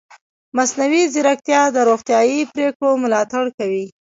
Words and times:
مصنوعي 0.57 1.03
ځیرکتیا 1.13 1.61
د 1.71 1.77
روغتیايي 1.89 2.41
پریکړو 2.53 2.89
ملاتړ 3.03 3.43
کوي. 3.57 3.85